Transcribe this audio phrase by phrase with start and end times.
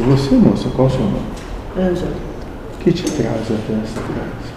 [0.00, 1.20] E você, moça, qual o seu nome?
[1.76, 2.16] Ângela.
[2.72, 4.50] O que te traz até essa casa?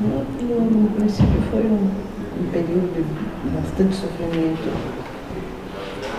[0.00, 1.90] No, no princípio foi um,
[2.40, 3.04] um período
[3.44, 4.72] de bastante sofrimento.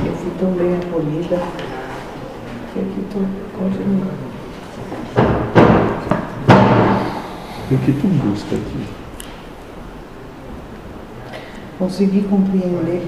[0.05, 1.39] Eu fui tão bem acolhida
[2.71, 3.25] que aqui estou
[3.57, 4.33] continuando.
[7.71, 8.85] E o que tu busca aqui?
[11.79, 13.07] Consegui compreender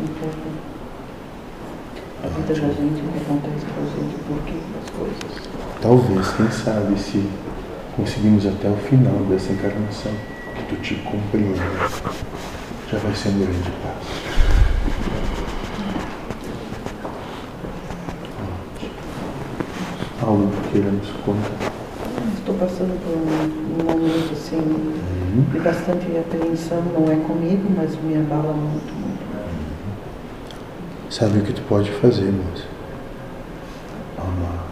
[0.00, 0.73] um pouco
[2.24, 5.54] a vida da gente, o que acontece com a gente, o porquê das coisas.
[5.82, 7.28] Talvez, quem sabe, se
[7.96, 10.12] conseguimos até o final dessa encarnação,
[10.54, 11.60] que tu te compreenda,
[12.90, 14.24] já vai ser um grande passo.
[20.22, 21.72] Algo que queiramos contar.
[22.38, 24.94] Estou passando por um, momento assim
[25.52, 29.13] de bastante apreensão, não é comigo, mas me abala muito, muito.
[31.14, 32.64] Sabe o que tu pode fazer, moça?
[34.18, 34.66] Amar.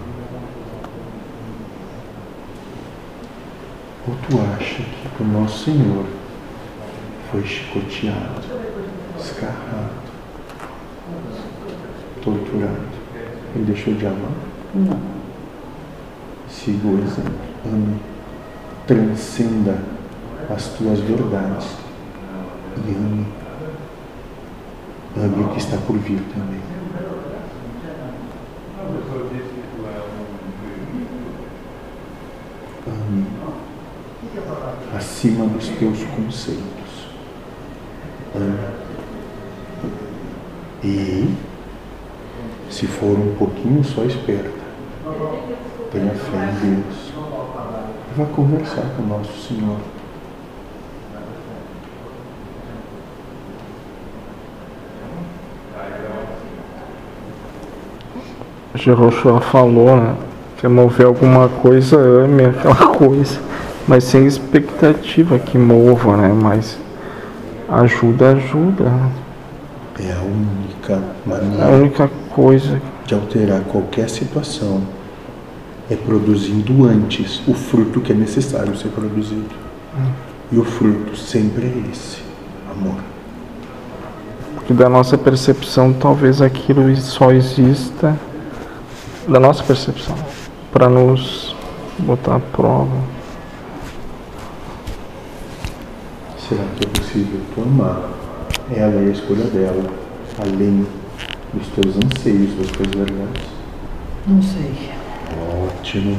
[4.08, 6.04] Ou tu acha que o nosso Senhor
[7.30, 8.42] foi chicoteado,
[9.20, 9.92] escarrado,
[12.24, 12.88] torturado
[13.54, 14.32] e deixou de amar?
[14.74, 14.98] Não.
[16.48, 17.34] Siga o exemplo.
[17.66, 18.00] Ame.
[18.88, 19.78] Transcenda
[20.50, 21.68] as tuas verdades.
[22.84, 23.41] E ame.
[25.14, 26.60] Ame o que está por vir também.
[32.86, 33.26] Ame.
[34.96, 37.08] Acima dos teus conceitos.
[38.34, 38.82] Ame.
[40.82, 41.34] E,
[42.70, 44.50] se for um pouquinho só esperta,
[45.92, 47.12] tenha fé em Deus.
[48.16, 49.78] Vá conversar com o nosso Senhor.
[58.74, 60.14] Jehoshua falou, né?
[60.58, 63.38] Quer mover alguma coisa, ame aquela coisa.
[63.86, 66.32] Mas sem expectativa que mova, né?
[66.32, 66.78] Mas
[67.68, 68.92] ajuda, ajuda.
[69.98, 70.94] É a única
[71.26, 72.80] A maneira única coisa.
[73.04, 74.80] de alterar qualquer situação
[75.90, 79.44] é produzindo antes o fruto que é necessário ser produzido.
[80.50, 82.18] E o fruto sempre é esse,
[82.70, 82.94] amor.
[84.54, 88.16] Porque da nossa percepção, talvez aquilo só exista
[89.28, 90.16] da nossa percepção
[90.72, 91.54] para nos
[91.98, 92.96] botar à prova.
[96.48, 98.10] Será que é possível tu amar
[98.70, 99.84] ela e a escolha dela,
[100.38, 100.86] além
[101.52, 103.48] dos teus anseios, das tuas verdades?
[104.26, 104.90] Não sei.
[105.66, 106.18] Ótimo.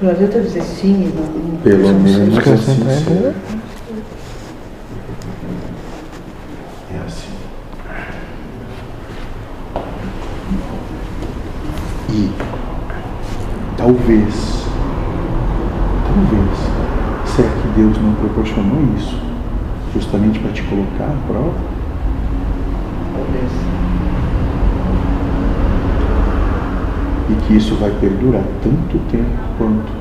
[0.00, 3.34] Não adianta dizer sim e não, Pelo menos assim sempre é seja.
[6.92, 7.30] É assim.
[12.10, 12.30] E
[13.84, 14.64] talvez,
[16.06, 16.58] talvez,
[17.26, 19.20] será que Deus não proporcionou isso
[19.92, 21.54] justamente para te colocar à prova?
[23.12, 23.50] Talvez.
[27.28, 29.92] E que isso vai perdurar tanto tempo quanto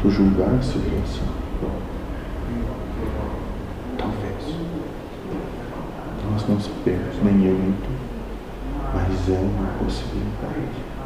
[0.00, 1.28] tu julgar a situação.
[3.98, 4.56] Talvez.
[6.32, 7.90] Nós não sabemos, nem eu nem tu.
[8.94, 10.97] Mas é uma possibilidade.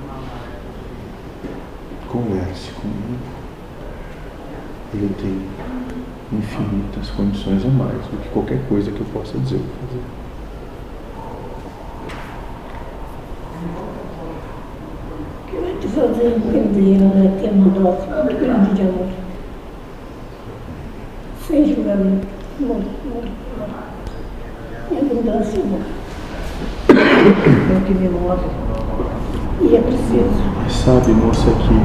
[2.12, 3.24] Converse comigo.
[4.92, 9.64] Ele tem infinitas condições a mais do que qualquer coisa que eu possa dizer ou
[9.88, 10.02] fazer.
[15.80, 19.08] Que fazer entender né, ter uma dose muito grande de amor.
[21.46, 22.26] Sem julgamento.
[22.60, 23.24] Amor, amor,
[23.56, 23.68] amor.
[24.90, 25.80] E abundância, amor.
[26.90, 28.44] É o que me move.
[29.60, 30.42] E é preciso.
[30.62, 31.82] Mas sabe, moça, que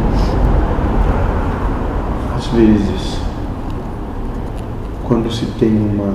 [2.36, 3.20] às vezes,
[5.08, 6.14] quando se tem uma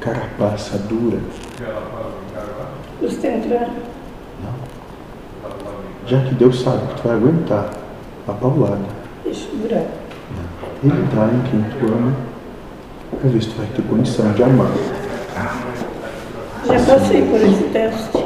[0.00, 1.18] carapaça dura,
[3.00, 3.68] Custa entrar.
[6.06, 7.70] já que Deus sabe que tu vai aguentar
[8.26, 8.78] a paulada,
[9.24, 9.84] Deixa durar.
[10.82, 12.12] Ele dá em quem tu ama,
[13.20, 14.68] pra ver se tu vai ter condição de amar.
[16.66, 18.24] Já passei por esse teste.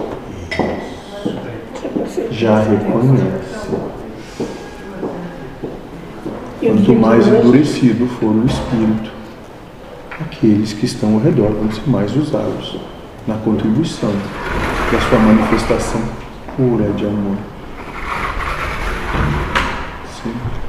[2.31, 3.51] Já Já reconhece.
[6.61, 9.11] Quanto mais endurecido for o espírito,
[10.21, 12.79] aqueles que estão ao redor vão ser mais usados
[13.27, 14.11] na contribuição
[14.91, 16.01] da sua manifestação
[16.57, 17.37] pura de amor.
[20.23, 20.61] Sempre.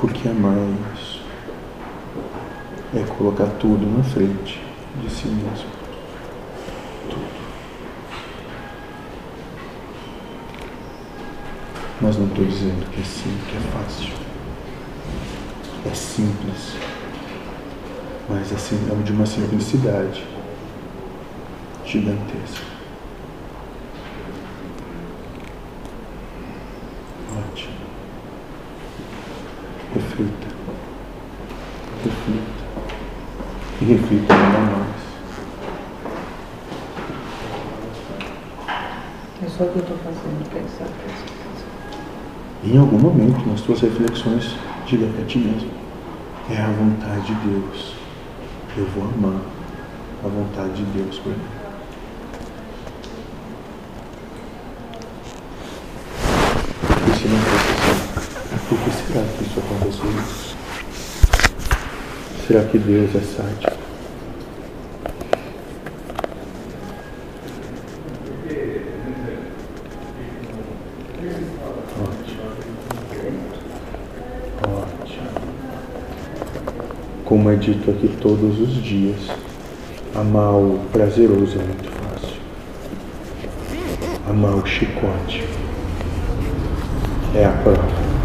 [0.00, 0.54] Porque amar
[2.94, 4.60] é colocar tudo na frente
[5.00, 5.68] de si mesmo.
[7.08, 7.40] Tudo.
[12.00, 14.12] Mas não estou dizendo que é sim, que é fácil.
[15.88, 16.74] É simples.
[18.28, 20.24] Mas assim, é de uma simplicidade
[21.84, 22.64] gigantesca.
[27.38, 27.74] Ótimo.
[29.94, 30.48] Reflita.
[32.04, 32.59] Reflita.
[33.80, 35.00] E reflita ainda mais.
[39.42, 41.26] É só o que eu estou fazendo, pensar, pensar,
[42.62, 44.54] Em algum momento, nas tuas reflexões,
[44.86, 45.70] diga para ti mesmo:
[46.50, 47.94] é a vontade de Deus.
[48.76, 49.40] Eu vou amar
[50.24, 51.38] a vontade de Deus por mim.
[57.08, 57.72] E se não fosse
[58.52, 60.49] assim, por que será que isso aconteceu?
[62.50, 63.78] Será que Deus é sádico?
[77.24, 79.30] Como é dito aqui todos os dias,
[80.16, 82.36] amar o prazeroso é muito fácil.
[84.28, 85.44] Amar o chicote
[87.32, 88.19] é a prova.